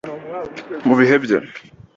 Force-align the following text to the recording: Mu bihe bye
Mu 0.87 0.93
bihe 0.99 1.15
bye 1.23 1.39